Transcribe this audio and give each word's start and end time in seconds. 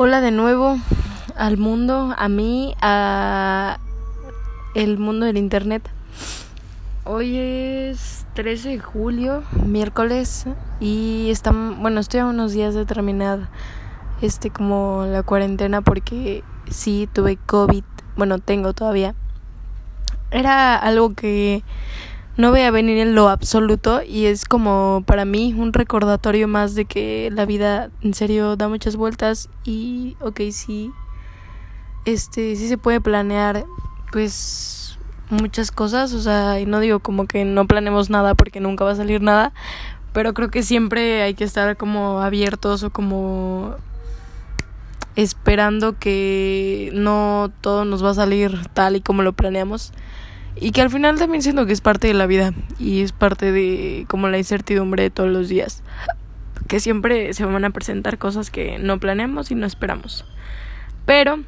Hola 0.00 0.20
de 0.20 0.30
nuevo 0.30 0.78
al 1.34 1.56
mundo, 1.56 2.14
a 2.16 2.28
mí, 2.28 2.72
a 2.80 3.80
el 4.76 4.96
mundo 4.96 5.26
del 5.26 5.36
internet. 5.36 5.90
Hoy 7.02 7.36
es 7.36 8.24
13 8.34 8.68
de 8.68 8.78
julio, 8.78 9.42
miércoles, 9.66 10.46
y 10.78 11.30
estamos, 11.30 11.80
bueno, 11.80 11.98
estoy 11.98 12.20
a 12.20 12.26
unos 12.26 12.52
días 12.52 12.76
de 12.76 12.86
terminar 12.86 13.48
este 14.22 14.50
como 14.50 15.04
la 15.04 15.24
cuarentena 15.24 15.80
porque 15.80 16.44
sí 16.70 17.08
tuve 17.12 17.36
COVID, 17.36 17.82
bueno, 18.16 18.38
tengo 18.38 18.74
todavía. 18.74 19.16
Era 20.30 20.76
algo 20.76 21.14
que 21.14 21.64
no 22.38 22.52
voy 22.52 22.60
a 22.60 22.70
venir 22.70 22.98
en 22.98 23.16
lo 23.16 23.28
absoluto 23.28 24.00
y 24.04 24.26
es 24.26 24.44
como 24.44 25.02
para 25.04 25.24
mí 25.24 25.52
un 25.58 25.72
recordatorio 25.72 26.46
más 26.46 26.76
de 26.76 26.84
que 26.84 27.30
la 27.32 27.44
vida 27.44 27.90
en 28.00 28.14
serio 28.14 28.54
da 28.54 28.68
muchas 28.68 28.94
vueltas 28.94 29.50
y 29.64 30.16
ok 30.20 30.42
sí 30.52 30.92
este 32.04 32.54
sí 32.54 32.68
se 32.68 32.78
puede 32.78 33.00
planear 33.00 33.64
pues 34.12 34.98
muchas 35.30 35.72
cosas 35.72 36.14
o 36.14 36.20
sea 36.20 36.60
y 36.60 36.64
no 36.64 36.78
digo 36.78 37.00
como 37.00 37.26
que 37.26 37.44
no 37.44 37.66
planeemos 37.66 38.08
nada 38.08 38.36
porque 38.36 38.60
nunca 38.60 38.84
va 38.84 38.92
a 38.92 38.96
salir 38.96 39.20
nada 39.20 39.52
pero 40.12 40.32
creo 40.32 40.48
que 40.48 40.62
siempre 40.62 41.22
hay 41.22 41.34
que 41.34 41.42
estar 41.42 41.76
como 41.76 42.20
abiertos 42.20 42.84
o 42.84 42.90
como 42.90 43.74
esperando 45.16 45.98
que 45.98 46.92
no 46.94 47.50
todo 47.62 47.84
nos 47.84 48.04
va 48.04 48.10
a 48.10 48.14
salir 48.14 48.68
tal 48.74 48.94
y 48.94 49.00
como 49.00 49.24
lo 49.24 49.32
planeamos 49.32 49.92
y 50.60 50.72
que 50.72 50.82
al 50.82 50.90
final 50.90 51.18
también 51.18 51.42
siento 51.42 51.66
que 51.66 51.72
es 51.72 51.80
parte 51.80 52.08
de 52.08 52.14
la 52.14 52.26
vida 52.26 52.52
y 52.78 53.02
es 53.02 53.12
parte 53.12 53.52
de 53.52 54.04
como 54.08 54.28
la 54.28 54.38
incertidumbre 54.38 55.04
de 55.04 55.10
todos 55.10 55.30
los 55.30 55.48
días 55.48 55.82
que 56.66 56.80
siempre 56.80 57.32
se 57.32 57.44
van 57.44 57.64
a 57.64 57.70
presentar 57.70 58.18
cosas 58.18 58.50
que 58.50 58.78
no 58.78 58.98
planeamos 58.98 59.50
y 59.50 59.54
no 59.54 59.66
esperamos 59.66 60.24
pero 61.06 61.38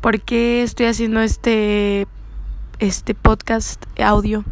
¿por 0.00 0.20
qué 0.20 0.62
estoy 0.62 0.86
haciendo 0.86 1.20
este 1.20 2.06
este 2.78 3.14
podcast 3.14 3.84
audio? 4.00 4.44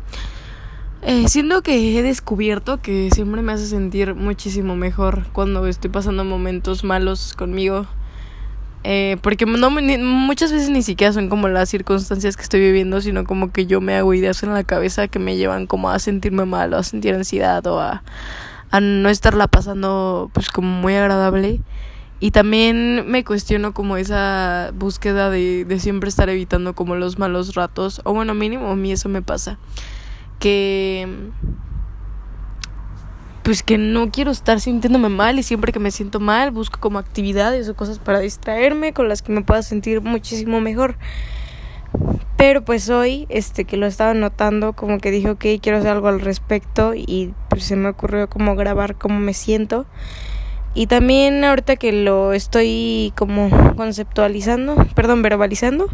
Eh, 1.02 1.28
siento 1.28 1.62
que 1.62 1.96
he 1.96 2.02
descubierto 2.02 2.82
que 2.82 3.10
siempre 3.12 3.40
me 3.40 3.52
hace 3.52 3.66
sentir 3.66 4.14
muchísimo 4.14 4.74
mejor 4.74 5.24
cuando 5.32 5.64
estoy 5.66 5.88
pasando 5.88 6.24
momentos 6.24 6.82
malos 6.82 7.34
conmigo 7.34 7.86
eh, 8.88 9.16
porque 9.20 9.46
no, 9.46 9.68
muchas 9.68 10.52
veces 10.52 10.70
ni 10.70 10.80
siquiera 10.80 11.12
son 11.12 11.28
como 11.28 11.48
las 11.48 11.68
circunstancias 11.68 12.36
que 12.36 12.44
estoy 12.44 12.60
viviendo, 12.60 13.00
sino 13.00 13.24
como 13.24 13.50
que 13.50 13.66
yo 13.66 13.80
me 13.80 13.96
hago 13.96 14.14
ideas 14.14 14.44
en 14.44 14.54
la 14.54 14.62
cabeza 14.62 15.08
que 15.08 15.18
me 15.18 15.36
llevan 15.36 15.66
como 15.66 15.90
a 15.90 15.98
sentirme 15.98 16.44
mal 16.44 16.72
o 16.72 16.76
a 16.76 16.84
sentir 16.84 17.12
ansiedad 17.12 17.66
o 17.66 17.80
a, 17.80 18.04
a 18.70 18.80
no 18.80 19.08
estarla 19.08 19.48
pasando 19.48 20.30
pues 20.32 20.50
como 20.50 20.68
muy 20.68 20.94
agradable. 20.94 21.60
Y 22.20 22.30
también 22.30 23.10
me 23.10 23.24
cuestiono 23.24 23.74
como 23.74 23.96
esa 23.96 24.70
búsqueda 24.72 25.30
de, 25.30 25.64
de 25.64 25.80
siempre 25.80 26.08
estar 26.08 26.28
evitando 26.28 26.76
como 26.76 26.94
los 26.94 27.18
malos 27.18 27.56
ratos, 27.56 28.00
o 28.04 28.14
bueno, 28.14 28.34
mínimo 28.34 28.70
a 28.70 28.76
mí 28.76 28.92
eso 28.92 29.08
me 29.08 29.20
pasa, 29.20 29.58
que 30.38 31.08
pues 33.46 33.62
que 33.62 33.78
no 33.78 34.10
quiero 34.10 34.32
estar 34.32 34.58
sintiéndome 34.58 35.08
mal 35.08 35.38
y 35.38 35.44
siempre 35.44 35.70
que 35.70 35.78
me 35.78 35.92
siento 35.92 36.18
mal 36.18 36.50
busco 36.50 36.80
como 36.80 36.98
actividades 36.98 37.68
o 37.68 37.76
cosas 37.76 38.00
para 38.00 38.18
distraerme 38.18 38.92
con 38.92 39.08
las 39.08 39.22
que 39.22 39.30
me 39.30 39.42
pueda 39.42 39.62
sentir 39.62 40.00
muchísimo 40.00 40.60
mejor. 40.60 40.96
Pero 42.36 42.64
pues 42.64 42.90
hoy, 42.90 43.26
este, 43.28 43.64
que 43.64 43.76
lo 43.76 43.86
estaba 43.86 44.14
notando, 44.14 44.72
como 44.72 44.98
que 44.98 45.12
dije, 45.12 45.30
ok, 45.30 45.44
quiero 45.62 45.78
hacer 45.78 45.90
algo 45.90 46.08
al 46.08 46.22
respecto 46.22 46.92
y 46.96 47.34
pues 47.48 47.62
se 47.62 47.76
me 47.76 47.88
ocurrió 47.88 48.28
como 48.28 48.56
grabar 48.56 48.96
cómo 48.96 49.20
me 49.20 49.32
siento. 49.32 49.86
Y 50.74 50.88
también 50.88 51.44
ahorita 51.44 51.76
que 51.76 51.92
lo 51.92 52.32
estoy 52.32 53.12
como 53.16 53.48
conceptualizando, 53.76 54.74
perdón, 54.96 55.22
verbalizando, 55.22 55.86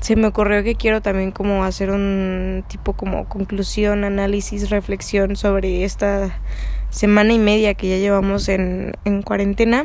se 0.00 0.16
me 0.16 0.26
ocurrió 0.26 0.62
que 0.62 0.74
quiero 0.74 1.02
también 1.02 1.30
como 1.30 1.64
hacer 1.64 1.90
un 1.90 2.64
tipo 2.68 2.94
como 2.94 3.28
conclusión, 3.28 4.04
análisis, 4.04 4.70
reflexión 4.70 5.36
sobre 5.36 5.84
esta 5.84 6.40
semana 6.88 7.32
y 7.32 7.38
media 7.38 7.74
que 7.74 7.88
ya 7.88 7.96
llevamos 7.98 8.48
en, 8.48 8.94
en 9.04 9.22
cuarentena. 9.22 9.84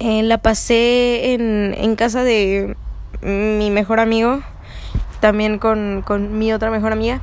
Eh, 0.00 0.22
la 0.22 0.38
pasé 0.38 1.32
en, 1.32 1.74
en 1.78 1.96
casa 1.96 2.24
de 2.24 2.76
mi 3.22 3.70
mejor 3.70 4.00
amigo, 4.00 4.42
también 5.20 5.58
con, 5.58 6.02
con 6.04 6.38
mi 6.38 6.52
otra 6.52 6.70
mejor 6.70 6.92
amiga. 6.92 7.22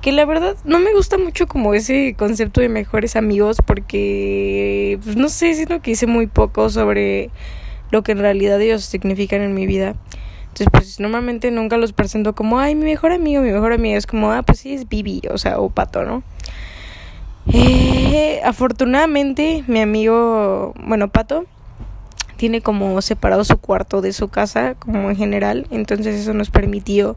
Que 0.00 0.12
la 0.12 0.24
verdad 0.24 0.56
no 0.64 0.78
me 0.78 0.94
gusta 0.94 1.18
mucho 1.18 1.48
como 1.48 1.74
ese 1.74 2.14
concepto 2.16 2.60
de 2.60 2.68
mejores 2.68 3.16
amigos 3.16 3.56
porque, 3.66 5.00
pues 5.02 5.16
no 5.16 5.28
sé, 5.28 5.54
siento 5.54 5.82
que 5.82 5.90
hice 5.90 6.06
muy 6.06 6.28
poco 6.28 6.70
sobre 6.70 7.30
lo 7.90 8.04
que 8.04 8.12
en 8.12 8.18
realidad 8.18 8.60
ellos 8.60 8.84
significan 8.84 9.42
en 9.42 9.54
mi 9.54 9.66
vida. 9.66 9.96
Entonces, 10.60 10.68
pues 10.72 11.00
normalmente 11.00 11.50
nunca 11.52 11.76
los 11.76 11.92
presento 11.92 12.34
como, 12.34 12.58
ay, 12.58 12.74
mi 12.74 12.84
mejor 12.84 13.12
amigo, 13.12 13.42
mi 13.42 13.52
mejor 13.52 13.72
amiga. 13.72 13.96
Es 13.96 14.06
como, 14.06 14.32
ah, 14.32 14.42
pues 14.42 14.58
sí, 14.58 14.74
es 14.74 14.88
Bibi, 14.88 15.22
o 15.30 15.38
sea, 15.38 15.60
o 15.60 15.70
Pato, 15.70 16.04
¿no? 16.04 16.24
Eh, 17.52 18.40
afortunadamente, 18.44 19.62
mi 19.68 19.80
amigo, 19.80 20.74
bueno, 20.84 21.08
Pato, 21.08 21.44
tiene 22.36 22.60
como 22.60 23.00
separado 23.02 23.44
su 23.44 23.58
cuarto 23.58 24.00
de 24.00 24.12
su 24.12 24.28
casa, 24.28 24.74
como 24.74 25.10
en 25.10 25.16
general. 25.16 25.66
Entonces, 25.70 26.20
eso 26.20 26.34
nos 26.34 26.50
permitió 26.50 27.16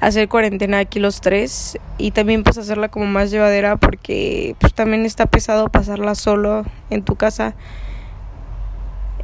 hacer 0.00 0.28
cuarentena 0.28 0.78
aquí 0.78 0.98
los 0.98 1.20
tres 1.20 1.78
y 1.98 2.10
también 2.10 2.42
pues 2.42 2.56
hacerla 2.58 2.88
como 2.88 3.06
más 3.06 3.30
llevadera 3.30 3.76
porque 3.76 4.56
pues 4.58 4.74
también 4.74 5.04
está 5.06 5.26
pesado 5.26 5.68
pasarla 5.68 6.16
solo 6.16 6.64
en 6.90 7.04
tu 7.04 7.14
casa 7.14 7.54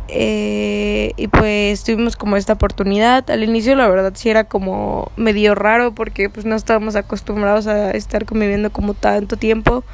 eh, 0.08 1.12
y 1.16 1.28
pues 1.28 1.84
tuvimos 1.84 2.16
como 2.16 2.36
esta 2.36 2.54
oportunidad. 2.54 3.30
Al 3.30 3.44
inicio 3.44 3.76
la 3.76 3.88
verdad 3.88 4.12
sí 4.14 4.30
era 4.30 4.44
como 4.44 5.12
medio 5.16 5.54
raro 5.54 5.94
porque 5.94 6.30
pues 6.30 6.46
no 6.46 6.56
estábamos 6.56 6.96
acostumbrados 6.96 7.66
a 7.66 7.90
estar 7.92 8.24
conviviendo 8.24 8.70
como 8.70 8.94
tanto 8.94 9.36
tiempo. 9.36 9.84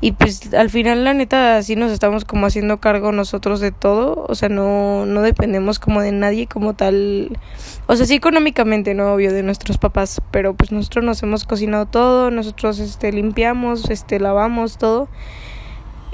Y 0.00 0.12
pues 0.12 0.52
al 0.52 0.68
final 0.68 1.04
la 1.04 1.14
neta 1.14 1.62
sí 1.62 1.76
nos 1.76 1.92
estamos 1.92 2.24
como 2.24 2.46
haciendo 2.46 2.78
cargo 2.78 3.12
nosotros 3.12 3.60
de 3.60 3.70
todo, 3.70 4.26
o 4.28 4.34
sea, 4.34 4.48
no 4.48 5.06
no 5.06 5.22
dependemos 5.22 5.78
como 5.78 6.02
de 6.02 6.10
nadie 6.10 6.48
como 6.48 6.74
tal. 6.74 7.38
O 7.86 7.94
sea, 7.94 8.04
sí 8.04 8.14
económicamente, 8.14 8.94
no 8.94 9.14
obvio 9.14 9.32
de 9.32 9.44
nuestros 9.44 9.78
papás, 9.78 10.20
pero 10.32 10.54
pues 10.54 10.72
nosotros 10.72 11.04
nos 11.04 11.22
hemos 11.22 11.44
cocinado 11.44 11.86
todo, 11.86 12.32
nosotros 12.32 12.80
este 12.80 13.12
limpiamos, 13.12 13.90
este 13.90 14.18
lavamos 14.18 14.76
todo 14.76 15.08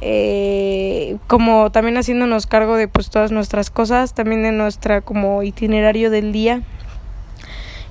eh, 0.01 1.17
como 1.27 1.71
también 1.71 1.97
haciéndonos 1.97 2.47
cargo 2.47 2.77
de 2.77 2.89
pues 2.89 3.11
todas 3.11 3.33
nuestras 3.33 3.71
cosas, 3.71 4.15
también 4.15 4.43
de 4.43 4.53
nuestra 4.53 5.01
como 5.01 5.43
itinerario 5.43 6.11
del 6.11 6.33
día. 6.33 6.63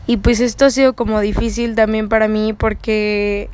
Y 0.06 0.18
pues 0.18 0.40
esto 0.40 0.66
ha 0.66 0.70
sido 0.70 0.94
como 0.94 1.20
difícil 1.20 1.76
también 1.76 2.08
para 2.08 2.30
mí 2.30 2.54
porque 2.54 3.50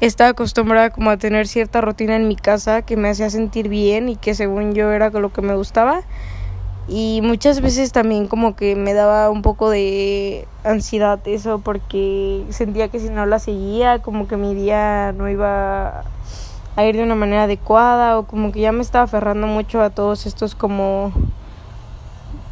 estaba 0.00 0.30
acostumbrada 0.30 0.90
como 0.90 1.10
a 1.10 1.16
tener 1.16 1.46
cierta 1.46 1.80
rutina 1.80 2.16
en 2.16 2.28
mi 2.28 2.36
casa 2.36 2.82
que 2.82 2.96
me 2.96 3.08
hacía 3.08 3.30
sentir 3.30 3.68
bien 3.68 4.10
y 4.10 4.16
que 4.16 4.34
según 4.34 4.74
yo 4.74 4.92
era 4.92 5.10
lo 5.10 5.32
que 5.32 5.40
me 5.40 5.54
gustaba. 5.54 6.02
Y 6.86 7.20
muchas 7.22 7.60
veces 7.60 7.92
también 7.92 8.26
como 8.26 8.56
que 8.56 8.74
me 8.74 8.94
daba 8.94 9.30
un 9.30 9.42
poco 9.42 9.70
de 9.70 10.46
ansiedad 10.64 11.20
eso 11.26 11.60
porque 11.60 12.44
sentía 12.50 12.88
que 12.88 12.98
si 12.98 13.10
no 13.10 13.26
la 13.26 13.38
seguía 13.38 14.00
como 14.00 14.26
que 14.26 14.36
mi 14.36 14.54
día 14.54 15.12
no 15.12 15.30
iba 15.30 16.04
ir 16.84 16.96
de 16.96 17.02
una 17.02 17.14
manera 17.14 17.44
adecuada 17.44 18.18
o 18.18 18.26
como 18.26 18.52
que 18.52 18.60
ya 18.60 18.72
me 18.72 18.82
estaba 18.82 19.04
aferrando 19.04 19.46
mucho 19.46 19.82
a 19.82 19.90
todos 19.90 20.26
estos 20.26 20.54
como 20.54 21.12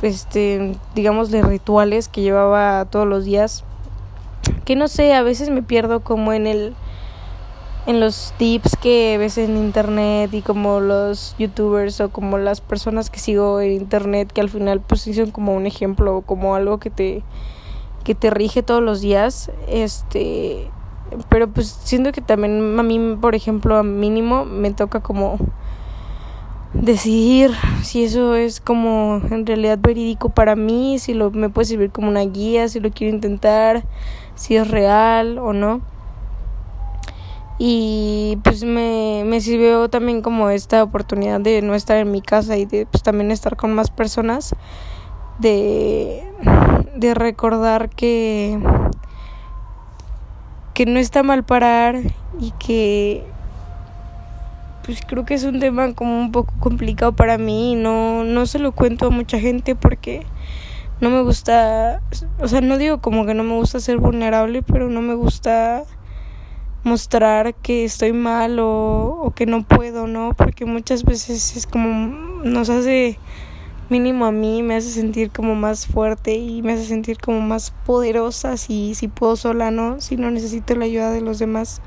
este 0.03 0.77
digamos 0.95 1.31
de 1.31 1.43
rituales 1.43 2.09
que 2.09 2.23
llevaba 2.23 2.85
todos 2.85 3.07
los 3.07 3.25
días 3.25 3.65
que 4.65 4.77
no 4.77 4.89
sé 4.89 5.15
a 5.15 5.23
veces 5.23 5.51
me 5.51 5.63
pierdo 5.63 6.01
como 6.01 6.33
en 6.33 6.47
el 6.47 6.75
en 7.87 8.01
los 8.01 8.35
tips 8.37 8.77
que 8.77 9.17
ves 9.19 9.39
en 9.39 9.57
internet 9.57 10.33
y 10.35 10.43
como 10.43 10.81
los 10.81 11.35
youtubers 11.39 12.01
o 12.03 12.11
como 12.11 12.37
las 12.37 12.61
personas 12.61 13.09
que 13.09 13.19
sigo 13.19 13.61
en 13.61 13.73
internet 13.73 14.31
que 14.31 14.43
al 14.43 14.51
final 14.51 14.81
pues 14.81 15.03
son 15.03 15.31
como 15.31 15.55
un 15.55 15.67
ejemplo 15.67 16.19
o 16.19 16.23
como 16.23 16.55
algo 16.55 16.79
que 16.79 16.91
te 16.91 17.23
que 18.05 18.15
te 18.15 18.31
rige 18.31 18.63
todos 18.63 18.83
los 18.83 19.01
días 19.01 19.51
este 19.69 20.71
pero 21.29 21.49
pues 21.49 21.69
siento 21.69 22.13
que 22.13 22.21
también 22.21 22.79
a 22.79 22.83
mí, 22.83 23.17
por 23.21 23.35
ejemplo, 23.35 23.77
a 23.77 23.83
mínimo 23.83 24.45
me 24.45 24.73
toca 24.73 25.01
como 25.01 25.39
decidir 26.75 27.51
si 27.83 28.05
eso 28.05 28.35
es 28.35 28.61
como 28.61 29.21
en 29.31 29.47
realidad 29.47 29.79
verídico 29.81 30.29
para 30.29 30.55
mí, 30.55 30.99
si 30.99 31.15
lo 31.15 31.31
me 31.31 31.49
puede 31.49 31.67
servir 31.67 31.91
como 31.91 32.09
una 32.09 32.21
guía, 32.21 32.69
si 32.69 32.81
lo 32.81 32.91
quiero 32.91 33.15
intentar, 33.15 33.85
si 34.35 34.57
es 34.57 34.69
real 34.69 35.39
o 35.39 35.53
no. 35.53 35.81
Y 37.59 38.39
pues 38.45 38.63
me, 38.63 39.25
me 39.27 39.41
sirvió 39.41 39.89
también 39.91 40.23
como 40.23 40.49
esta 40.51 40.83
oportunidad 40.83 41.41
de 41.41 41.61
no 41.61 41.75
estar 41.75 41.97
en 41.97 42.13
mi 42.13 42.23
casa 42.23 42.57
y 42.57 42.67
de 42.67 42.87
pues 42.87 43.03
también 43.03 43.33
estar 43.33 43.57
con 43.57 43.75
más 43.75 43.91
personas, 43.91 44.55
de, 45.41 46.23
de 46.95 47.15
recordar 47.15 47.89
que 47.89 48.59
que 50.79 50.87
no 50.87 51.01
está 51.01 51.25
mal 51.25 51.45
parar 51.45 51.97
y 52.39 52.53
que 52.53 53.25
pues 54.85 55.01
creo 55.05 55.25
que 55.25 55.35
es 55.35 55.43
un 55.43 55.59
tema 55.59 55.93
como 55.93 56.21
un 56.21 56.31
poco 56.31 56.55
complicado 56.61 57.17
para 57.17 57.37
mí. 57.37 57.75
No, 57.75 58.23
no 58.23 58.47
se 58.47 58.61
lo 58.61 58.71
cuento 58.71 59.07
a 59.09 59.11
mucha 59.11 59.41
gente 59.41 59.75
porque 59.75 60.25
no 61.01 61.11
me 61.11 61.21
gusta, 61.23 62.01
o 62.39 62.47
sea, 62.47 62.61
no 62.61 62.79
digo 62.79 63.01
como 63.01 63.27
que 63.27 63.35
no 63.35 63.43
me 63.43 63.55
gusta 63.55 63.81
ser 63.81 63.99
vulnerable, 63.99 64.63
pero 64.63 64.89
no 64.89 65.03
me 65.03 65.15
gusta 65.15 65.83
mostrar 66.85 67.57
que 67.57 67.85
estoy 67.85 68.13
mal 68.13 68.59
o 68.61 69.33
que 69.35 69.47
no 69.47 69.65
puedo, 69.65 70.07
¿no? 70.07 70.33
Porque 70.37 70.65
muchas 70.65 71.03
veces 71.03 71.57
es 71.57 71.67
como 71.67 71.89
nos 72.45 72.71
hace 72.71 73.19
mínimo 73.89 74.27
a 74.27 74.33
mí 74.33 74.63
me 74.63 74.77
hace 74.77 74.91
sentir 74.91 75.31
como 75.31 75.55
más 75.55 75.87
fuerte 75.87 76.35
y 76.35 76.63
me 76.63 76.75
hace 76.75 76.85
sentir 76.85 77.19
como 77.19 77.41
más 77.41 77.73
poderosa 77.87 78.57
si, 78.57 78.95
si 78.95 79.09
puedo 79.09 79.37
sola, 79.37 79.71
¿no? 79.71 80.01
Si 80.01 80.17
no 80.17 80.31
necesito 80.31 80.75
la 80.75 80.85
ayuda 80.85 81.11
de 81.11 81.21
los 81.21 81.39
demás. 81.39 81.81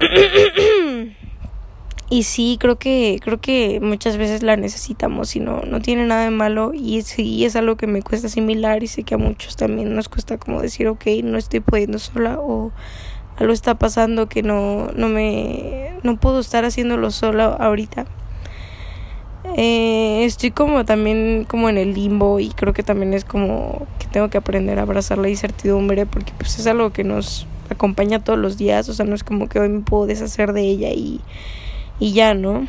y 2.10 2.22
sí, 2.22 2.56
creo 2.60 2.78
que, 2.78 3.18
creo 3.22 3.40
que 3.40 3.80
muchas 3.80 4.16
veces 4.16 4.42
la 4.42 4.56
necesitamos 4.56 5.34
y 5.36 5.40
no, 5.40 5.62
no 5.62 5.80
tiene 5.80 6.06
nada 6.06 6.24
de 6.24 6.30
malo 6.30 6.72
y 6.74 7.02
sí 7.02 7.44
es 7.44 7.56
algo 7.56 7.76
que 7.76 7.86
me 7.86 8.02
cuesta 8.02 8.28
asimilar 8.28 8.82
y 8.82 8.86
sé 8.86 9.02
que 9.02 9.14
a 9.14 9.18
muchos 9.18 9.56
también 9.56 9.94
nos 9.94 10.08
cuesta 10.08 10.38
como 10.38 10.62
decir, 10.62 10.88
ok, 10.88 11.06
no 11.24 11.38
estoy 11.38 11.60
pudiendo 11.60 11.98
sola 11.98 12.38
o 12.40 12.72
algo 13.36 13.52
está 13.52 13.76
pasando 13.76 14.28
que 14.28 14.42
no, 14.42 14.90
no 14.94 15.08
me, 15.08 15.94
no 16.02 16.18
puedo 16.18 16.40
estar 16.40 16.64
haciéndolo 16.64 17.10
sola 17.10 17.46
ahorita. 17.46 18.06
Eh, 19.56 20.24
estoy 20.24 20.50
como 20.50 20.84
también 20.84 21.46
como 21.48 21.68
en 21.68 21.78
el 21.78 21.94
limbo 21.94 22.40
y 22.40 22.50
creo 22.50 22.74
que 22.74 22.82
también 22.82 23.14
es 23.14 23.24
como 23.24 23.86
que 23.98 24.06
tengo 24.06 24.28
que 24.28 24.36
aprender 24.38 24.78
a 24.78 24.82
abrazar 24.82 25.16
la 25.16 25.30
incertidumbre 25.30 26.04
porque 26.04 26.32
pues 26.36 26.58
es 26.58 26.66
algo 26.66 26.90
que 26.90 27.04
nos 27.04 27.46
acompaña 27.70 28.22
todos 28.22 28.38
los 28.38 28.58
días, 28.58 28.88
o 28.88 28.94
sea, 28.94 29.06
no 29.06 29.14
es 29.14 29.24
como 29.24 29.48
que 29.48 29.58
hoy 29.58 29.68
me 29.68 29.80
puedo 29.80 30.06
deshacer 30.06 30.52
de 30.52 30.62
ella 30.62 30.90
y, 30.90 31.20
y 31.98 32.12
ya, 32.12 32.34
¿no? 32.34 32.66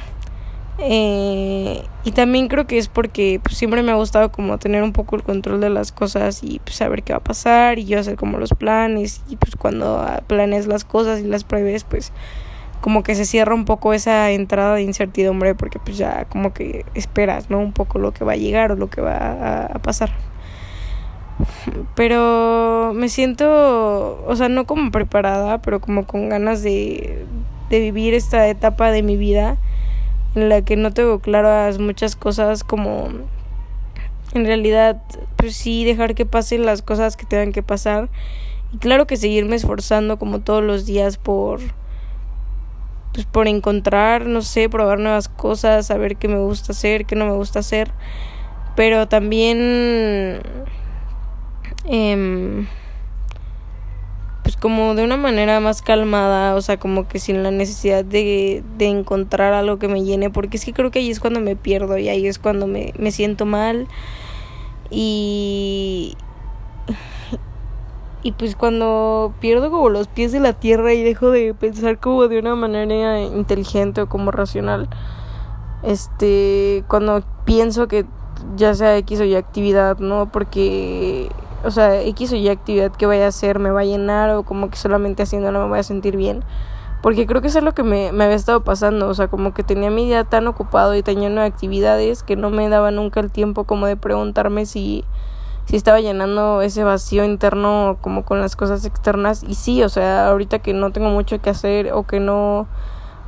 Eh, 0.80 1.84
y 2.04 2.12
también 2.12 2.48
creo 2.48 2.66
que 2.66 2.78
es 2.78 2.88
porque 2.88 3.40
pues, 3.44 3.58
siempre 3.58 3.84
me 3.84 3.92
ha 3.92 3.96
gustado 3.96 4.32
como 4.32 4.58
tener 4.58 4.82
un 4.82 4.94
poco 4.94 5.16
el 5.16 5.24
control 5.24 5.60
de 5.60 5.70
las 5.70 5.92
cosas 5.92 6.44
y 6.44 6.60
pues, 6.60 6.78
saber 6.78 7.04
qué 7.04 7.14
va 7.14 7.18
a 7.18 7.24
pasar 7.24 7.78
y 7.78 7.86
yo 7.86 8.00
hacer 8.00 8.16
como 8.16 8.38
los 8.38 8.52
planes 8.52 9.22
y 9.30 9.36
pues 9.36 9.56
cuando 9.56 10.04
planes 10.28 10.68
las 10.68 10.86
cosas 10.86 11.20
y 11.20 11.24
las 11.24 11.44
prevés 11.44 11.84
pues 11.84 12.12
como 12.82 13.04
que 13.04 13.16
se 13.16 13.26
cierra 13.26 13.54
un 13.54 13.66
poco 13.66 13.94
esa 13.94 14.32
entrada 14.32 14.76
de 14.76 14.82
incertidumbre 14.82 15.56
porque 15.56 15.80
pues 15.80 15.98
ya 15.98 16.26
como 16.26 16.54
que 16.54 16.86
esperas, 16.96 17.50
¿no? 17.50 17.60
Un 17.60 17.74
poco 17.74 18.00
lo 18.00 18.12
que 18.12 18.26
va 18.26 18.34
a 18.34 18.38
llegar 18.38 18.72
o 18.72 18.76
lo 18.76 18.90
que 18.90 19.02
va 19.02 19.66
a, 19.66 19.80
pasar. 19.80 20.12
Pero 21.96 22.92
me 22.94 23.08
siento, 23.08 24.24
o 24.28 24.36
sea, 24.36 24.50
no 24.50 24.66
como 24.66 24.92
preparada, 24.92 25.62
pero 25.62 25.80
como 25.80 26.06
con 26.06 26.30
ganas 26.30 26.64
de, 26.64 27.26
de 27.70 27.80
vivir 27.80 28.14
esta 28.14 28.48
etapa 28.48 28.92
de 28.92 29.04
mi 29.04 29.16
vida 29.16 29.58
en 30.36 30.50
la 30.50 30.62
que 30.64 30.76
no 30.76 30.92
tengo 30.92 31.20
claras 31.20 31.78
muchas 31.80 32.16
cosas 32.16 32.64
como 32.64 33.10
en 34.34 34.46
realidad 34.46 35.02
pues 35.36 35.56
sí 35.56 35.84
dejar 35.84 36.16
que 36.16 36.26
pasen 36.26 36.66
las 36.66 36.82
cosas 36.82 37.18
que 37.18 37.26
tengan 37.26 37.52
que 37.52 37.64
pasar 37.64 38.10
y 38.72 38.78
claro 38.78 39.08
que 39.08 39.18
seguirme 39.18 39.58
esforzando 39.58 40.18
como 40.18 40.40
todos 40.40 40.64
los 40.64 40.86
días 40.86 41.18
por 41.18 41.60
pues 43.14 43.26
por 43.26 43.48
encontrar, 43.48 44.26
no 44.26 44.42
sé, 44.42 44.70
probar 44.70 45.00
nuevas 45.00 45.28
cosas, 45.28 45.88
saber 45.88 46.16
qué 46.18 46.28
me 46.28 46.40
gusta 46.40 46.72
hacer, 46.72 47.06
qué 47.06 47.16
no 47.16 47.26
me 47.26 47.34
gusta 47.34 47.60
hacer, 47.60 47.92
pero 48.76 49.08
también 49.08 50.42
eh, 51.86 52.66
pues 54.44 54.56
como 54.56 54.96
de 54.96 55.04
una 55.04 55.18
manera 55.18 55.60
más 55.60 55.82
calmada, 55.82 56.56
o 56.56 56.62
sea, 56.62 56.78
como 56.78 57.08
que 57.08 57.20
sin 57.20 57.44
la 57.44 57.52
necesidad 57.52 58.04
de, 58.04 58.64
de 58.78 58.88
encontrar 58.88 59.54
algo 59.54 59.78
que 59.78 59.88
me 59.88 60.04
llene, 60.04 60.30
porque 60.30 60.58
es 60.58 60.66
que 60.66 60.74
creo 60.74 60.92
que 60.92 61.00
ahí 61.00 61.10
es 61.10 61.20
cuando 61.20 61.40
me 61.40 61.56
pierdo 61.56 61.98
y 61.98 62.10
ahí 62.10 62.28
es 62.28 62.40
cuando 62.40 62.68
me, 62.68 62.94
me 62.98 63.12
siento 63.12 63.46
mal. 63.46 63.88
Y 64.90 66.18
y 68.24 68.34
pues 68.34 68.56
cuando 68.56 69.34
pierdo 69.40 69.72
como 69.72 69.90
los 69.90 70.08
pies 70.08 70.32
de 70.32 70.40
la 70.40 70.54
tierra 70.54 70.94
y 70.94 71.04
dejo 71.04 71.32
de 71.32 71.54
pensar 71.54 72.00
como 72.00 72.28
de 72.28 72.40
una 72.40 72.56
manera 72.56 73.20
inteligente 73.22 74.02
o 74.02 74.10
como 74.10 74.32
racional, 74.32 74.90
este, 75.84 76.84
cuando 76.88 77.24
pienso 77.46 77.88
que 77.88 78.06
ya 78.56 78.74
sea 78.76 78.98
X 78.98 79.22
o 79.22 79.24
Y 79.24 79.36
actividad, 79.36 79.98
¿no? 80.00 80.32
Porque, 80.32 81.30
o 81.64 81.72
sea, 81.72 82.02
X 82.02 82.34
o 82.34 82.36
Y 82.36 82.50
actividad 82.50 82.92
que 82.92 83.08
vaya 83.08 83.26
a 83.26 83.30
hacer 83.30 83.60
me 83.60 83.72
va 83.72 83.82
a 83.82 83.86
llenar 83.86 84.30
o 84.32 84.44
como 84.44 84.70
que 84.70 84.78
solamente 84.78 85.24
haciéndolo 85.24 85.60
me 85.64 85.70
voy 85.70 85.80
a 85.80 85.84
sentir 85.84 86.16
bien. 86.16 86.44
Porque 87.02 87.26
creo 87.26 87.42
que 87.42 87.48
eso 87.48 87.58
es 87.58 87.64
lo 87.64 87.74
que 87.74 87.82
me, 87.82 88.12
me 88.12 88.26
había 88.26 88.36
estado 88.36 88.64
pasando, 88.64 89.08
o 89.08 89.14
sea, 89.16 89.28
como 89.28 89.56
que 89.56 89.64
tenía 89.64 89.90
mi 89.90 90.06
día 90.06 90.24
tan 90.24 90.46
ocupado 90.46 90.94
y 90.94 91.02
tan 91.02 91.16
lleno 91.16 91.42
de 91.42 91.48
actividades 91.48 92.22
que 92.22 92.36
no 92.36 92.52
me 92.52 92.70
daba 92.70 92.92
nunca 92.92 93.20
el 93.20 93.32
tiempo 93.32 93.64
como 93.64 93.88
de 93.88 93.98
preguntarme 93.98 94.68
si 94.68 95.04
si 95.66 95.76
estaba 95.76 96.00
llenando 96.00 96.62
ese 96.62 96.84
vacío 96.84 97.24
interno 97.24 97.98
como 98.02 98.26
con 98.26 98.42
las 98.42 98.56
cosas 98.56 98.86
externas 98.86 99.44
y 99.44 99.56
sí, 99.56 99.84
o 99.84 99.90
sea, 99.90 100.28
ahorita 100.28 100.60
que 100.60 100.74
no 100.74 100.92
tengo 100.92 101.10
mucho 101.10 101.42
que 101.42 101.50
hacer 101.50 101.94
o 101.94 102.06
que 102.06 102.20
no 102.20 102.68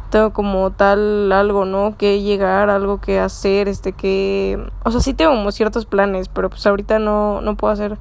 tengo 0.09 0.31
como 0.33 0.71
tal 0.71 1.31
algo, 1.31 1.65
¿no? 1.65 1.95
Que 1.97 2.21
llegar, 2.21 2.69
algo 2.69 3.01
que 3.01 3.19
hacer, 3.19 3.67
este 3.67 3.93
que, 3.93 4.63
o 4.83 4.91
sea, 4.91 5.01
sí 5.01 5.13
tengo 5.13 5.31
como 5.31 5.51
ciertos 5.51 5.85
planes, 5.85 6.27
pero 6.29 6.49
pues 6.49 6.65
ahorita 6.67 6.99
no 6.99 7.41
no 7.41 7.55
puedo 7.55 7.73
hacer 7.73 7.97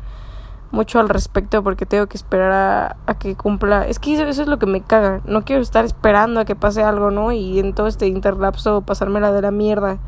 mucho 0.73 0.99
al 0.99 1.08
respecto 1.08 1.62
porque 1.62 1.87
tengo 1.87 2.06
que 2.06 2.17
esperar 2.17 2.52
a, 2.52 2.96
a 3.06 3.14
que 3.19 3.37
cumpla. 3.37 3.87
Es 3.87 3.99
que 3.99 4.14
eso, 4.14 4.25
eso, 4.25 4.43
es 4.43 4.49
lo 4.49 4.58
que 4.58 4.67
me 4.67 4.81
caga. 4.81 5.20
No 5.26 5.44
quiero 5.44 5.62
estar 5.62 5.85
esperando 5.85 6.40
a 6.40 6.44
que 6.44 6.56
pase 6.56 6.82
algo, 6.82 7.11
¿no? 7.11 7.31
Y 7.31 7.58
en 7.61 7.75
todo 7.75 7.87
este 7.87 8.06
interlapso 8.08 8.81
pasármela 8.81 9.32
de 9.32 9.43
la 9.43 9.50
mierda. 9.50 9.99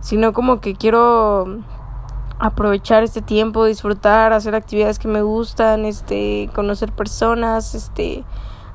Sino 0.00 0.32
como 0.32 0.60
que 0.60 0.74
quiero 0.74 1.60
aprovechar 2.38 3.02
este 3.02 3.22
tiempo, 3.22 3.64
disfrutar, 3.64 4.32
hacer 4.32 4.54
actividades 4.54 4.98
que 4.98 5.08
me 5.08 5.22
gustan, 5.22 5.84
este, 5.84 6.50
conocer 6.54 6.92
personas, 6.92 7.74
este, 7.74 8.24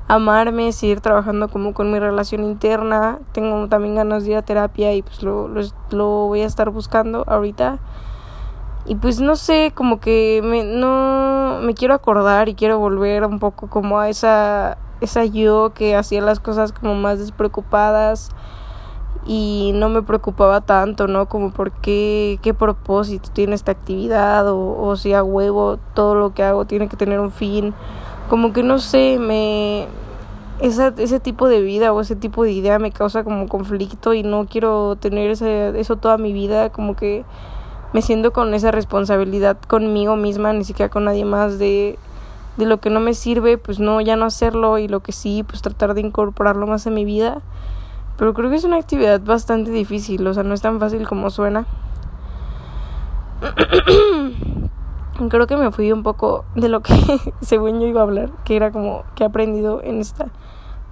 amarme, 0.08 0.72
seguir 0.72 1.00
trabajando 1.00 1.48
como 1.48 1.74
con 1.74 1.92
mi 1.92 1.98
relación 1.98 2.44
interna. 2.44 3.18
Tengo 3.32 3.68
también 3.68 3.94
ganas 3.94 4.24
de 4.24 4.32
ir 4.32 4.36
a 4.36 4.42
terapia 4.42 4.92
y 4.94 5.02
pues 5.02 5.22
lo, 5.22 5.48
lo, 5.90 6.06
voy 6.26 6.40
a 6.40 6.46
estar 6.46 6.70
buscando 6.70 7.24
ahorita. 7.26 7.78
Y 8.86 8.94
pues 8.96 9.20
no 9.20 9.36
sé, 9.36 9.72
como 9.74 10.00
que 10.00 10.40
me, 10.42 10.64
no 10.64 11.60
me 11.62 11.74
quiero 11.74 11.94
acordar 11.94 12.48
y 12.48 12.54
quiero 12.54 12.78
volver 12.78 13.24
un 13.24 13.38
poco 13.38 13.68
como 13.68 14.00
a 14.00 14.08
esa, 14.08 14.78
esa 15.00 15.24
yo 15.26 15.72
que 15.74 15.94
hacía 15.94 16.22
las 16.22 16.40
cosas 16.40 16.72
como 16.72 16.94
más 16.94 17.18
despreocupadas 17.18 18.30
y 19.26 19.72
no 19.74 19.88
me 19.88 20.02
preocupaba 20.02 20.60
tanto, 20.62 21.06
¿no? 21.06 21.26
Como 21.28 21.50
por 21.50 21.72
qué, 21.72 22.38
qué 22.42 22.54
propósito 22.54 23.30
tiene 23.32 23.54
esta 23.54 23.72
actividad 23.72 24.48
o, 24.48 24.80
o 24.80 24.96
si 24.96 25.12
a 25.12 25.22
huevo 25.22 25.78
todo 25.94 26.14
lo 26.14 26.32
que 26.32 26.42
hago 26.42 26.64
tiene 26.64 26.88
que 26.88 26.96
tener 26.96 27.20
un 27.20 27.30
fin. 27.30 27.74
Como 28.28 28.52
que 28.52 28.62
no 28.62 28.78
sé, 28.78 29.18
me... 29.18 29.86
Esa, 30.60 30.92
ese 30.98 31.20
tipo 31.20 31.48
de 31.48 31.62
vida 31.62 31.90
o 31.92 32.02
ese 32.02 32.16
tipo 32.16 32.44
de 32.44 32.52
idea 32.52 32.78
me 32.78 32.92
causa 32.92 33.24
como 33.24 33.48
conflicto 33.48 34.12
y 34.12 34.22
no 34.22 34.46
quiero 34.46 34.96
tener 34.96 35.30
ese, 35.30 35.78
eso 35.80 35.96
toda 35.96 36.18
mi 36.18 36.34
vida, 36.34 36.68
como 36.68 36.96
que 36.96 37.24
me 37.94 38.02
siento 38.02 38.32
con 38.32 38.52
esa 38.52 38.70
responsabilidad 38.70 39.58
conmigo 39.66 40.16
misma, 40.16 40.52
ni 40.52 40.64
siquiera 40.64 40.90
con 40.90 41.04
nadie 41.06 41.24
más 41.24 41.58
de, 41.58 41.98
de 42.58 42.66
lo 42.66 42.78
que 42.78 42.90
no 42.90 43.00
me 43.00 43.14
sirve, 43.14 43.56
pues 43.56 43.80
no, 43.80 44.02
ya 44.02 44.16
no 44.16 44.26
hacerlo 44.26 44.76
y 44.76 44.86
lo 44.86 45.00
que 45.00 45.12
sí, 45.12 45.44
pues 45.44 45.62
tratar 45.62 45.94
de 45.94 46.02
incorporarlo 46.02 46.66
más 46.66 46.86
en 46.86 46.94
mi 46.94 47.06
vida. 47.06 47.40
Pero 48.20 48.34
creo 48.34 48.50
que 48.50 48.56
es 48.56 48.64
una 48.64 48.76
actividad 48.76 49.18
bastante 49.22 49.70
difícil, 49.70 50.26
o 50.26 50.34
sea, 50.34 50.42
no 50.42 50.52
es 50.52 50.60
tan 50.60 50.78
fácil 50.78 51.08
como 51.08 51.30
suena. 51.30 51.64
creo 55.30 55.46
que 55.46 55.56
me 55.56 55.70
fui 55.70 55.90
un 55.90 56.02
poco 56.02 56.44
de 56.54 56.68
lo 56.68 56.82
que 56.82 56.92
según 57.40 57.80
yo 57.80 57.86
iba 57.86 58.00
a 58.00 58.02
hablar, 58.02 58.28
que 58.44 58.56
era 58.56 58.72
como 58.72 59.04
que 59.14 59.24
he 59.24 59.26
aprendido 59.26 59.80
en 59.82 60.00
esta 60.00 60.26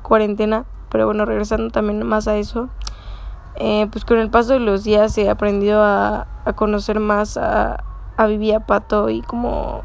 cuarentena, 0.00 0.64
pero 0.88 1.04
bueno, 1.04 1.26
regresando 1.26 1.68
también 1.68 2.02
más 2.06 2.28
a 2.28 2.36
eso, 2.38 2.70
eh, 3.56 3.88
pues 3.92 4.06
con 4.06 4.16
el 4.16 4.30
paso 4.30 4.54
de 4.54 4.60
los 4.60 4.82
días 4.82 5.18
he 5.18 5.28
aprendido 5.28 5.82
a, 5.84 6.28
conocer 6.54 6.98
más 6.98 7.36
a, 7.36 7.84
a 8.16 8.60
Pato 8.66 9.10
y 9.10 9.20
como, 9.20 9.82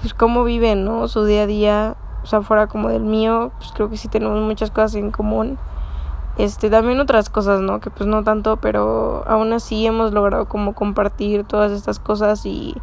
pues 0.00 0.14
cómo 0.14 0.42
viven, 0.44 0.86
¿no? 0.86 1.06
Su 1.06 1.26
día 1.26 1.42
a 1.42 1.46
día, 1.46 1.96
o 2.22 2.26
sea, 2.26 2.40
fuera 2.40 2.66
como 2.66 2.88
del 2.88 3.02
mío, 3.02 3.52
pues 3.58 3.72
creo 3.72 3.90
que 3.90 3.98
sí 3.98 4.08
tenemos 4.08 4.40
muchas 4.40 4.70
cosas 4.70 4.94
en 4.94 5.10
común 5.10 5.58
este 6.38 6.68
también 6.68 6.98
otras 7.00 7.30
cosas 7.30 7.60
no 7.60 7.80
que 7.80 7.90
pues 7.90 8.08
no 8.08 8.24
tanto 8.24 8.56
pero 8.56 9.22
aún 9.26 9.52
así 9.52 9.86
hemos 9.86 10.12
logrado 10.12 10.46
como 10.46 10.74
compartir 10.74 11.44
todas 11.44 11.70
estas 11.72 11.98
cosas 11.98 12.44
y, 12.46 12.74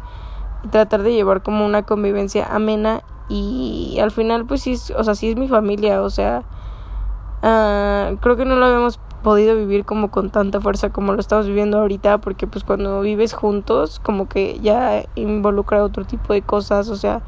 tratar 0.70 1.02
de 1.02 1.12
llevar 1.12 1.42
como 1.42 1.66
una 1.66 1.82
convivencia 1.82 2.46
amena 2.46 3.02
y 3.28 3.98
al 4.00 4.12
final 4.12 4.46
pues 4.46 4.62
sí 4.62 4.76
o 4.96 5.02
sea 5.02 5.16
sí 5.16 5.30
es 5.30 5.36
mi 5.36 5.48
familia 5.48 6.02
o 6.02 6.08
sea 6.08 6.44
uh, 7.42 8.16
creo 8.18 8.36
que 8.36 8.44
no 8.44 8.54
lo 8.54 8.66
habíamos 8.66 9.00
podido 9.24 9.56
vivir 9.56 9.84
como 9.84 10.12
con 10.12 10.30
tanta 10.30 10.60
fuerza 10.60 10.90
como 10.90 11.14
lo 11.14 11.20
estamos 11.20 11.46
viviendo 11.46 11.80
ahorita 11.80 12.18
porque 12.18 12.46
pues 12.46 12.62
cuando 12.62 13.00
vives 13.00 13.32
juntos 13.32 13.98
como 13.98 14.28
que 14.28 14.60
ya 14.60 15.04
involucra 15.16 15.82
otro 15.82 16.04
tipo 16.04 16.32
de 16.32 16.42
cosas 16.42 16.88
o 16.88 16.94
sea 16.94 17.22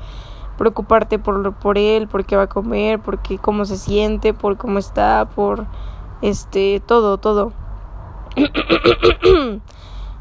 preocuparte 0.57 1.19
por 1.19 1.55
por 1.55 1.77
él 1.77 2.07
por 2.07 2.25
qué 2.25 2.37
va 2.37 2.45
a 2.45 2.49
comer 2.49 3.01
por 3.01 3.19
qué 3.19 3.39
cómo 3.39 3.65
se 3.65 3.77
siente 3.77 4.33
por 4.33 4.57
cómo 4.57 4.79
está 4.79 5.29
por 5.35 5.67
este, 6.25 6.81
todo, 6.85 7.19
todo. 7.19 7.53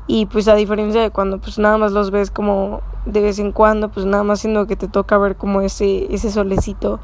y 0.07 0.25
pues 0.25 0.47
a 0.49 0.55
diferencia 0.55 1.01
de 1.01 1.11
cuando 1.11 1.39
pues 1.39 1.57
nada 1.57 1.77
más 1.77 1.93
los 1.93 2.11
ves 2.11 2.29
como 2.29 2.81
de 3.05 3.21
vez 3.21 3.39
en 3.39 3.51
cuando, 3.53 3.89
pues 3.89 4.05
nada 4.05 4.23
más 4.23 4.41
siendo 4.41 4.67
que 4.67 4.75
te 4.75 4.87
toca 4.87 5.17
ver 5.17 5.37
como 5.37 5.61
ese, 5.61 6.13
ese 6.13 6.29
solecito 6.29 6.99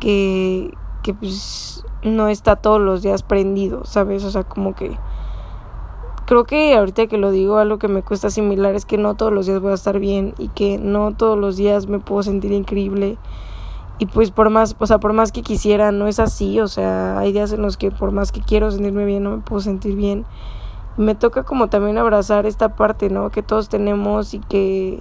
que, 0.00 0.74
que 1.02 1.14
pues 1.14 1.84
no 2.02 2.28
está 2.28 2.56
todos 2.56 2.80
los 2.80 3.02
días 3.02 3.22
prendido, 3.22 3.84
¿sabes? 3.84 4.24
O 4.24 4.30
sea, 4.30 4.42
como 4.42 4.74
que 4.74 4.98
creo 6.26 6.44
que 6.44 6.74
ahorita 6.74 7.06
que 7.06 7.18
lo 7.18 7.30
digo, 7.30 7.58
algo 7.58 7.78
que 7.78 7.88
me 7.88 8.02
cuesta 8.02 8.26
asimilar 8.26 8.74
es 8.74 8.86
que 8.86 8.98
no 8.98 9.14
todos 9.14 9.32
los 9.32 9.46
días 9.46 9.60
voy 9.60 9.70
a 9.70 9.74
estar 9.74 10.00
bien 10.00 10.34
y 10.38 10.48
que 10.48 10.78
no 10.78 11.14
todos 11.14 11.38
los 11.38 11.56
días 11.56 11.86
me 11.86 12.00
puedo 12.00 12.24
sentir 12.24 12.52
increíble. 12.52 13.18
Y 14.02 14.06
pues 14.06 14.32
por 14.32 14.50
más, 14.50 14.74
o 14.80 14.86
sea, 14.88 14.98
por 14.98 15.12
más 15.12 15.30
que 15.30 15.42
quisiera, 15.42 15.92
no 15.92 16.08
es 16.08 16.18
así, 16.18 16.58
o 16.58 16.66
sea, 16.66 17.20
hay 17.20 17.32
días 17.32 17.52
en 17.52 17.62
los 17.62 17.76
que 17.76 17.92
por 17.92 18.10
más 18.10 18.32
que 18.32 18.40
quiero 18.40 18.68
sentirme 18.72 19.04
bien, 19.04 19.22
no 19.22 19.36
me 19.36 19.42
puedo 19.44 19.60
sentir 19.60 19.94
bien. 19.94 20.26
Me 20.96 21.14
toca 21.14 21.44
como 21.44 21.68
también 21.68 21.98
abrazar 21.98 22.44
esta 22.44 22.74
parte, 22.74 23.10
¿no? 23.10 23.30
Que 23.30 23.44
todos 23.44 23.68
tenemos 23.68 24.34
y 24.34 24.40
que 24.40 25.00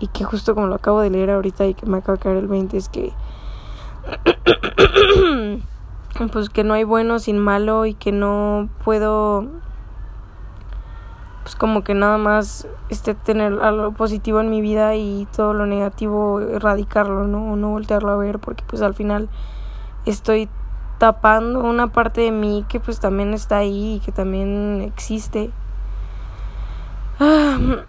y 0.00 0.08
que 0.08 0.24
justo 0.24 0.56
como 0.56 0.66
lo 0.66 0.74
acabo 0.74 1.02
de 1.02 1.10
leer 1.10 1.30
ahorita 1.30 1.66
y 1.66 1.74
que 1.74 1.86
me 1.86 1.98
acaba 1.98 2.16
de 2.16 2.22
caer 2.24 2.36
el 2.38 2.48
20 2.48 2.76
es 2.76 2.88
que 2.88 3.12
pues 6.32 6.50
que 6.50 6.64
no 6.64 6.74
hay 6.74 6.82
bueno 6.82 7.20
sin 7.20 7.38
malo 7.38 7.86
y 7.86 7.94
que 7.94 8.10
no 8.10 8.68
puedo 8.84 9.46
pues 11.46 11.54
como 11.54 11.84
que 11.84 11.94
nada 11.94 12.18
más 12.18 12.66
este 12.88 13.14
tener 13.14 13.60
algo 13.62 13.92
positivo 13.92 14.40
en 14.40 14.50
mi 14.50 14.60
vida 14.60 14.96
y 14.96 15.28
todo 15.36 15.54
lo 15.54 15.64
negativo 15.64 16.40
erradicarlo, 16.40 17.28
¿no? 17.28 17.52
O 17.52 17.56
no 17.56 17.68
voltearlo 17.68 18.10
a 18.10 18.16
ver 18.16 18.40
porque 18.40 18.64
pues 18.66 18.82
al 18.82 18.94
final 18.94 19.28
estoy 20.06 20.48
tapando 20.98 21.60
una 21.60 21.92
parte 21.92 22.22
de 22.22 22.32
mí 22.32 22.64
que 22.68 22.80
pues 22.80 22.98
también 22.98 23.32
está 23.32 23.58
ahí 23.58 23.94
y 23.94 24.00
que 24.00 24.10
también 24.10 24.80
existe. 24.80 25.52
a 27.20 27.84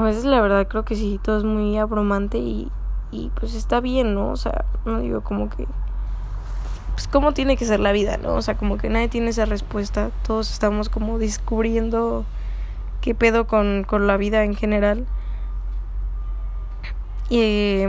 veces 0.00 0.24
la 0.24 0.40
verdad 0.40 0.66
creo 0.66 0.86
que 0.86 0.96
sí, 0.96 1.20
todo 1.22 1.36
es 1.36 1.44
muy 1.44 1.76
abrumante 1.76 2.38
y, 2.38 2.72
y 3.10 3.30
pues 3.38 3.54
está 3.54 3.80
bien, 3.80 4.14
¿no? 4.14 4.30
O 4.30 4.36
sea, 4.36 4.64
no 4.86 5.00
digo 5.00 5.20
como 5.20 5.50
que 5.50 5.68
pues 6.94 7.08
cómo 7.08 7.34
tiene 7.34 7.56
que 7.56 7.64
ser 7.66 7.80
la 7.80 7.92
vida, 7.92 8.16
¿no? 8.16 8.34
O 8.34 8.42
sea, 8.42 8.56
como 8.56 8.78
que 8.78 8.88
nadie 8.88 9.08
tiene 9.08 9.30
esa 9.30 9.44
respuesta, 9.44 10.10
todos 10.26 10.50
estamos 10.50 10.88
como 10.88 11.18
descubriendo 11.18 12.24
qué 13.00 13.14
pedo 13.14 13.46
con, 13.46 13.84
con 13.84 14.06
la 14.06 14.16
vida 14.16 14.44
en 14.44 14.54
general. 14.54 15.06
Y, 17.28 17.82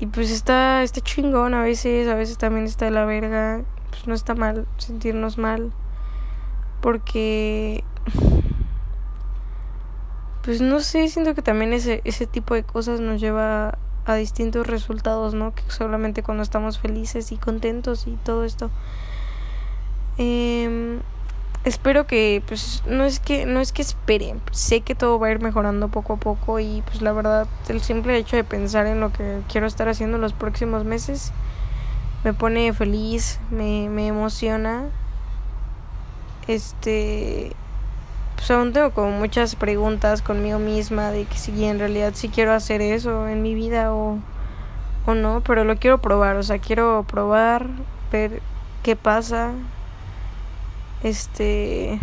y 0.00 0.06
pues 0.06 0.30
está, 0.30 0.82
está 0.82 1.00
chingón 1.00 1.54
a 1.54 1.62
veces, 1.62 2.08
a 2.08 2.14
veces 2.14 2.38
también 2.38 2.66
está 2.66 2.84
de 2.84 2.92
la 2.92 3.04
verga, 3.04 3.62
pues 3.90 4.06
no 4.06 4.14
está 4.14 4.34
mal 4.34 4.66
sentirnos 4.78 5.36
mal, 5.36 5.72
porque 6.80 7.82
pues 10.42 10.60
no 10.60 10.80
sé, 10.80 11.08
siento 11.08 11.34
que 11.34 11.42
también 11.42 11.72
ese, 11.72 12.02
ese 12.04 12.26
tipo 12.26 12.54
de 12.54 12.62
cosas 12.62 13.00
nos 13.00 13.20
lleva 13.20 13.78
a 14.06 14.14
distintos 14.14 14.66
resultados, 14.66 15.34
¿no? 15.34 15.54
Que 15.54 15.62
solamente 15.68 16.22
cuando 16.22 16.42
estamos 16.42 16.78
felices 16.78 17.32
y 17.32 17.36
contentos 17.36 18.06
y 18.06 18.16
todo 18.24 18.44
esto. 18.44 18.70
Eh, 20.18 21.00
espero 21.64 22.06
que, 22.06 22.42
pues, 22.46 22.82
no 22.86 23.04
es 23.04 23.20
que, 23.20 23.46
no 23.46 23.60
es 23.60 23.72
que 23.72 23.82
espere, 23.82 24.34
sé 24.52 24.82
que 24.82 24.94
todo 24.94 25.18
va 25.18 25.28
a 25.28 25.30
ir 25.32 25.40
mejorando 25.40 25.88
poco 25.88 26.14
a 26.14 26.16
poco 26.16 26.60
y, 26.60 26.82
pues, 26.86 27.02
la 27.02 27.12
verdad, 27.12 27.46
el 27.68 27.80
simple 27.80 28.16
hecho 28.16 28.36
de 28.36 28.44
pensar 28.44 28.86
en 28.86 29.00
lo 29.00 29.12
que 29.12 29.40
quiero 29.50 29.66
estar 29.66 29.88
haciendo 29.88 30.16
en 30.16 30.22
los 30.22 30.32
próximos 30.34 30.84
meses 30.84 31.32
me 32.24 32.32
pone 32.32 32.72
feliz, 32.72 33.38
me, 33.50 33.88
me 33.90 34.06
emociona. 34.06 34.88
Este, 36.48 37.52
pues 38.36 38.50
aún 38.50 38.72
tengo 38.72 38.90
como 38.90 39.10
muchas 39.10 39.56
preguntas 39.56 40.22
conmigo 40.22 40.58
misma 40.58 41.10
de 41.10 41.24
que 41.24 41.36
si 41.36 41.64
en 41.64 41.78
realidad 41.78 42.12
sí 42.14 42.28
quiero 42.28 42.52
hacer 42.52 42.80
eso 42.80 43.28
en 43.28 43.42
mi 43.42 43.54
vida 43.54 43.94
o, 43.94 44.18
o 45.06 45.14
no, 45.14 45.42
pero 45.42 45.64
lo 45.64 45.76
quiero 45.76 45.98
probar, 45.98 46.36
o 46.36 46.42
sea, 46.42 46.58
quiero 46.58 47.04
probar, 47.08 47.68
ver 48.10 48.42
qué 48.82 48.96
pasa, 48.96 49.52
este, 51.02 51.98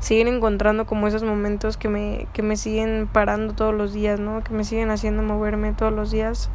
seguir 0.00 0.28
encontrando 0.28 0.86
como 0.86 1.06
esos 1.06 1.22
momentos 1.22 1.76
que 1.76 1.88
me, 1.88 2.26
que 2.32 2.42
me 2.42 2.56
siguen 2.56 3.08
parando 3.12 3.54
todos 3.54 3.74
los 3.74 3.92
días, 3.92 4.20
¿no? 4.20 4.44
Que 4.44 4.52
me 4.52 4.64
siguen 4.64 4.90
haciendo 4.90 5.22
moverme 5.22 5.72
todos 5.72 5.92
los 5.92 6.10
días. 6.10 6.50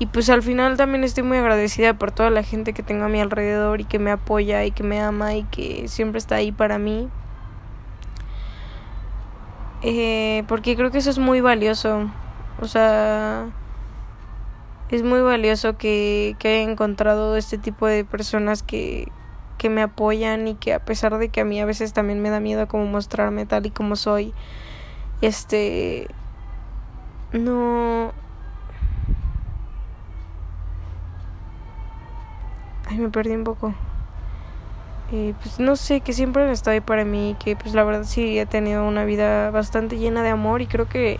Y 0.00 0.06
pues 0.06 0.30
al 0.30 0.42
final 0.42 0.78
también 0.78 1.04
estoy 1.04 1.24
muy 1.24 1.36
agradecida 1.36 1.92
por 1.92 2.10
toda 2.10 2.30
la 2.30 2.42
gente 2.42 2.72
que 2.72 2.82
tengo 2.82 3.04
a 3.04 3.08
mi 3.08 3.20
alrededor 3.20 3.82
y 3.82 3.84
que 3.84 3.98
me 3.98 4.10
apoya 4.10 4.64
y 4.64 4.70
que 4.70 4.82
me 4.82 4.98
ama 4.98 5.34
y 5.34 5.44
que 5.44 5.88
siempre 5.88 6.16
está 6.16 6.36
ahí 6.36 6.52
para 6.52 6.78
mí. 6.78 7.10
Eh, 9.82 10.42
porque 10.48 10.74
creo 10.74 10.90
que 10.90 10.96
eso 10.96 11.10
es 11.10 11.18
muy 11.18 11.42
valioso. 11.42 12.10
O 12.62 12.66
sea, 12.66 13.50
es 14.90 15.02
muy 15.02 15.20
valioso 15.20 15.76
que, 15.76 16.34
que 16.38 16.48
haya 16.48 16.70
encontrado 16.70 17.36
este 17.36 17.58
tipo 17.58 17.86
de 17.86 18.06
personas 18.06 18.62
que, 18.62 19.12
que 19.58 19.68
me 19.68 19.82
apoyan 19.82 20.48
y 20.48 20.54
que 20.54 20.72
a 20.72 20.82
pesar 20.82 21.18
de 21.18 21.28
que 21.28 21.42
a 21.42 21.44
mí 21.44 21.60
a 21.60 21.66
veces 21.66 21.92
también 21.92 22.22
me 22.22 22.30
da 22.30 22.40
miedo 22.40 22.66
como 22.68 22.86
mostrarme 22.86 23.44
tal 23.44 23.66
y 23.66 23.70
como 23.70 23.96
soy, 23.96 24.32
este, 25.20 26.08
no 27.34 28.14
me 33.00 33.08
perdí 33.08 33.34
un 33.34 33.44
poco. 33.44 33.74
Eh, 35.12 35.34
pues 35.42 35.58
no 35.58 35.74
sé, 35.74 36.00
que 36.02 36.12
siempre 36.12 36.44
han 36.44 36.50
estado 36.50 36.74
ahí 36.74 36.80
para 36.80 37.04
mí, 37.04 37.36
que 37.42 37.56
pues 37.56 37.74
la 37.74 37.82
verdad 37.82 38.04
sí 38.04 38.38
he 38.38 38.46
tenido 38.46 38.86
una 38.86 39.04
vida 39.04 39.50
bastante 39.50 39.98
llena 39.98 40.22
de 40.22 40.28
amor 40.28 40.62
y 40.62 40.66
creo 40.66 40.88
que 40.88 41.18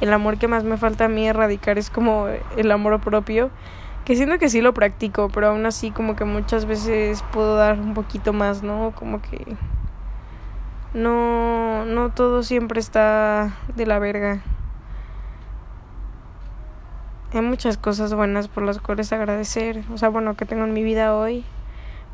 el 0.00 0.12
amor 0.12 0.38
que 0.38 0.46
más 0.46 0.62
me 0.62 0.76
falta 0.76 1.06
a 1.06 1.08
mí 1.08 1.26
erradicar 1.26 1.76
es 1.78 1.90
como 1.90 2.28
el 2.56 2.70
amor 2.70 3.00
propio, 3.00 3.50
que 4.04 4.14
siento 4.14 4.38
que 4.38 4.48
sí 4.48 4.60
lo 4.60 4.72
practico, 4.72 5.30
pero 5.30 5.48
aún 5.48 5.66
así 5.66 5.90
como 5.90 6.14
que 6.14 6.24
muchas 6.24 6.66
veces 6.66 7.24
puedo 7.32 7.56
dar 7.56 7.80
un 7.80 7.94
poquito 7.94 8.32
más, 8.32 8.62
¿no? 8.62 8.92
Como 8.94 9.20
que 9.20 9.56
no 10.92 11.84
no 11.86 12.10
todo 12.10 12.42
siempre 12.42 12.78
está 12.80 13.56
de 13.74 13.86
la 13.86 13.98
verga. 13.98 14.42
Hay 17.34 17.42
muchas 17.42 17.76
cosas 17.76 18.14
buenas 18.14 18.46
por 18.46 18.62
las 18.62 18.78
cuales 18.78 19.12
agradecer. 19.12 19.82
O 19.92 19.98
sea, 19.98 20.08
bueno, 20.08 20.36
que 20.36 20.44
tengo 20.44 20.62
en 20.64 20.72
mi 20.72 20.84
vida 20.84 21.16
hoy. 21.16 21.44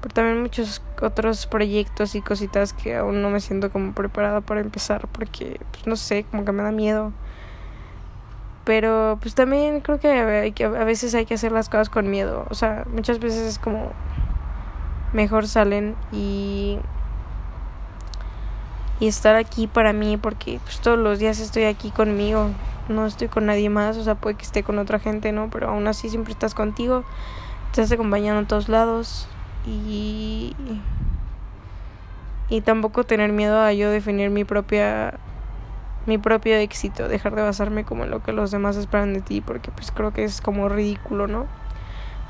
Pero 0.00 0.14
también 0.14 0.40
muchos 0.40 0.82
otros 1.02 1.46
proyectos 1.46 2.14
y 2.14 2.22
cositas 2.22 2.72
que 2.72 2.96
aún 2.96 3.20
no 3.20 3.28
me 3.28 3.40
siento 3.40 3.70
como 3.70 3.92
preparada 3.92 4.40
para 4.40 4.62
empezar. 4.62 5.08
Porque, 5.08 5.60
pues 5.72 5.86
no 5.86 5.96
sé, 5.96 6.24
como 6.24 6.46
que 6.46 6.52
me 6.52 6.62
da 6.62 6.72
miedo. 6.72 7.12
Pero 8.64 9.18
pues 9.20 9.34
también 9.34 9.80
creo 9.80 10.00
que, 10.00 10.10
a 10.10 10.84
veces 10.84 11.14
hay 11.14 11.26
que 11.26 11.34
hacer 11.34 11.52
las 11.52 11.68
cosas 11.68 11.90
con 11.90 12.10
miedo. 12.10 12.46
O 12.48 12.54
sea, 12.54 12.86
muchas 12.90 13.18
veces 13.18 13.46
es 13.46 13.58
como 13.58 13.92
mejor 15.12 15.46
salen 15.48 15.96
y 16.12 16.78
y 19.00 19.08
estar 19.08 19.34
aquí 19.34 19.66
para 19.66 19.92
mí 19.92 20.16
porque 20.16 20.60
pues 20.62 20.80
todos 20.80 20.98
los 20.98 21.18
días 21.18 21.40
estoy 21.40 21.64
aquí 21.64 21.90
conmigo 21.90 22.50
no 22.90 23.06
estoy 23.06 23.28
con 23.28 23.46
nadie 23.46 23.70
más, 23.70 23.96
o 23.96 24.04
sea, 24.04 24.16
puede 24.16 24.36
que 24.36 24.44
esté 24.44 24.62
con 24.62 24.78
otra 24.78 24.98
gente, 24.98 25.32
¿no? 25.32 25.48
Pero 25.50 25.68
aún 25.68 25.86
así 25.86 26.08
siempre 26.10 26.32
estás 26.32 26.54
contigo, 26.54 27.04
estás 27.66 27.90
acompañando 27.92 28.42
a 28.42 28.46
todos 28.46 28.68
lados 28.68 29.28
y 29.66 30.54
y 32.48 32.62
tampoco 32.62 33.04
tener 33.04 33.30
miedo 33.32 33.60
a 33.60 33.72
yo 33.72 33.90
definir 33.90 34.30
mi 34.30 34.44
propia 34.44 35.14
mi 36.06 36.18
propio 36.18 36.56
éxito, 36.56 37.08
dejar 37.08 37.36
de 37.36 37.42
basarme 37.42 37.84
como 37.84 38.04
en 38.04 38.10
lo 38.10 38.22
que 38.22 38.32
los 38.32 38.50
demás 38.50 38.76
esperan 38.76 39.14
de 39.14 39.20
ti, 39.20 39.40
porque 39.40 39.70
pues 39.70 39.92
creo 39.92 40.12
que 40.12 40.24
es 40.24 40.40
como 40.40 40.68
ridículo, 40.68 41.26
¿no? 41.26 41.46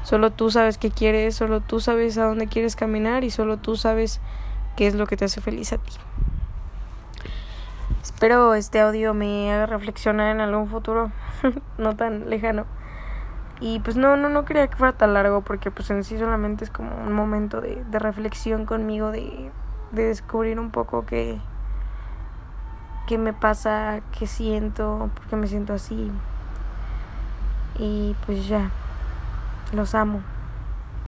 Solo 0.03 0.31
tú 0.31 0.51
sabes 0.51 0.77
qué 0.77 0.91
quieres, 0.91 1.37
solo 1.37 1.61
tú 1.61 1.81
sabes 1.81 2.19
a 2.19 2.25
dónde 2.25 2.47
quieres 2.49 2.77
caminar 2.77 3.25
y 3.25 3.31
solo 3.31 3.59
tú 3.59 3.77
sabes 3.77 4.21
qué 4.77 4.87
es 4.87 4.95
lo 4.95 5.07
que 5.07 5.17
te 5.17 5.25
hace 5.25 5.41
feliz 5.41 5.73
a 5.73 5.79
ti. 5.79 5.93
Espero 8.03 8.55
este 8.55 8.81
audio 8.81 9.13
me 9.13 9.53
haga 9.53 9.67
reflexionar 9.67 10.35
en 10.35 10.41
algún 10.41 10.69
futuro 10.69 11.13
no 11.79 11.97
tan 11.97 12.31
lejano. 12.31 12.65
Y 13.61 13.81
pues 13.81 13.97
no, 13.97 14.17
no, 14.17 14.31
no 14.31 14.47
quería 14.47 14.69
que 14.69 14.77
fuera 14.77 14.97
tan 14.97 15.13
largo 15.13 15.43
porque 15.43 15.71
pues 15.71 15.91
en 15.91 16.03
sí 16.03 16.19
solamente 16.19 16.65
es 16.65 16.71
como 16.71 16.97
un 16.97 17.13
momento 17.13 17.61
de, 17.61 17.85
de 17.85 17.99
reflexión 17.99 18.65
conmigo, 18.65 19.11
de, 19.11 19.51
de 19.93 20.05
descubrir 20.05 20.59
un 20.59 20.71
poco 20.71 21.05
qué, 21.05 21.39
qué 23.07 23.19
me 23.19 23.35
pasa, 23.35 24.01
qué 24.19 24.27
siento, 24.27 25.11
por 25.15 25.27
qué 25.27 25.37
me 25.37 25.47
siento 25.47 25.75
así. 25.75 26.11
Y 27.79 28.17
pues 28.25 28.49
ya, 28.49 28.71
los 29.75 29.95
amo. 29.95 30.23